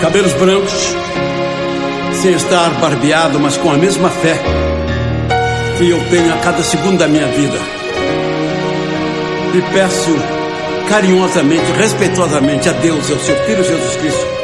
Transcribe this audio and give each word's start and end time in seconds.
cabelos 0.00 0.32
brancos, 0.34 0.94
sem 2.22 2.32
estar 2.32 2.70
barbeado, 2.80 3.38
mas 3.40 3.56
com 3.56 3.70
a 3.70 3.76
mesma 3.76 4.08
fé 4.08 4.38
que 5.76 5.90
eu 5.90 6.00
tenho 6.10 6.32
a 6.32 6.38
cada 6.38 6.62
segundo 6.62 6.98
da 6.98 7.08
minha 7.08 7.26
vida. 7.26 7.58
E 9.54 9.62
peço 9.72 10.16
carinhosamente, 10.88 11.72
respeitosamente 11.72 12.68
a 12.68 12.72
Deus 12.72 13.10
ao 13.10 13.18
seu 13.18 13.36
Filho 13.44 13.64
Jesus 13.64 13.96
Cristo 13.96 14.38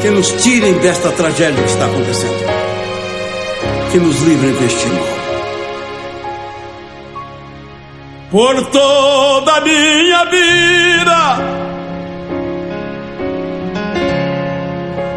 que 0.00 0.10
nos 0.10 0.30
tirem 0.42 0.72
desta 0.78 1.10
tragédia 1.10 1.62
que 1.62 1.70
está 1.70 1.84
acontecendo, 1.84 2.46
que 3.92 3.98
nos 3.98 4.18
livrem 4.22 4.52
deste 4.52 4.86
mal. 4.86 5.06
Por 8.30 8.66
toda 8.66 9.56
a 9.56 9.60
minha 9.60 10.24
vida 10.24 11.69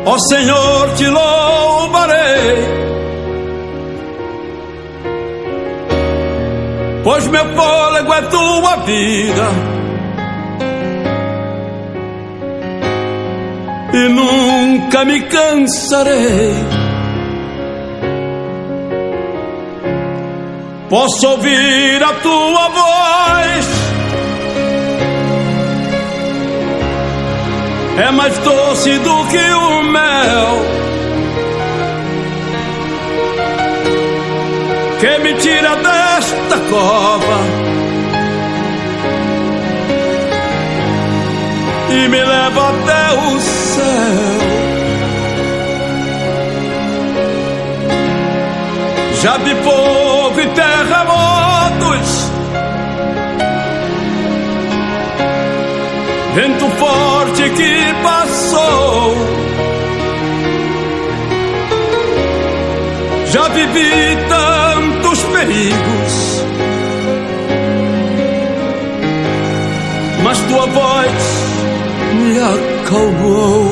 Ó 0.06 0.18
Senhor, 0.20 0.90
te 0.96 1.08
louvarei, 1.08 2.58
pois 7.04 7.28
meu 7.28 7.46
fôlego 7.56 8.14
é 8.14 8.22
tua 8.24 8.76
vida, 8.78 9.48
e 13.94 14.10
nunca 14.10 15.06
me 15.06 15.22
cansarei. 15.22 16.54
Posso 20.90 21.28
ouvir 21.28 22.04
a 22.04 22.14
tua 22.14 22.70
voz 22.70 23.93
é 27.98 28.12
mais 28.12 28.38
doce 28.40 28.98
do 29.00 29.28
que 29.28 29.38
o 29.38 29.84
mel. 29.84 30.66
Que 35.00 35.20
me 35.20 35.34
tira 35.36 35.76
desta 35.76 36.58
cova 36.70 37.40
e 41.90 42.08
me 42.08 42.24
leva 42.24 42.70
até 42.70 43.14
o 43.14 43.40
céu. 43.40 43.84
Já 49.22 49.38
vi 49.38 49.56
fogo 49.64 50.40
e 50.42 50.48
terremotos 50.48 52.34
vento 56.36 56.68
forte 56.78 57.13
vivi 63.68 64.18
tantos 64.28 65.24
perigos, 65.24 66.46
mas 70.24 70.38
tua 70.40 70.66
voz 70.68 71.12
me 72.14 72.40
acalmou. 72.40 73.72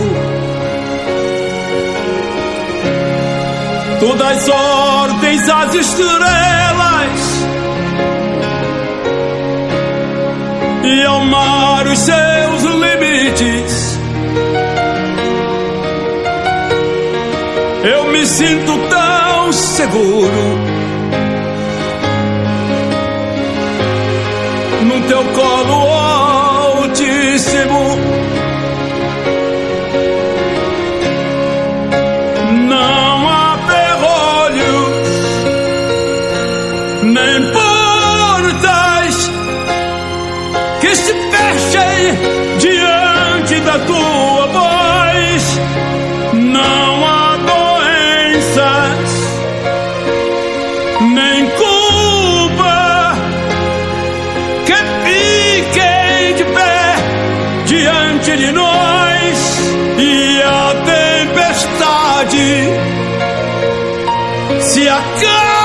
Tu 4.00 4.16
das 4.16 4.50
ordens 4.50 5.50
às 5.50 5.76
estrelas 5.76 7.42
e 10.84 11.06
ao 11.06 11.20
mar 11.26 11.86
os 11.86 12.00
seus 12.00 12.64
limites. 12.64 14.00
Eu 17.84 18.12
me 18.12 18.26
sinto 18.26 18.78
tão 18.90 19.11
seguro 19.54 20.58
no 24.84 25.02
teu 25.08 25.24
colo 25.36 25.94
altíssimo. 26.78 27.98
Não 32.68 33.30
há 33.30 33.58
ferrolhos, 33.68 34.98
nem 37.04 37.52
diante 42.58 43.60
da 43.62 43.80
tua 43.80 44.21
se 65.16 65.61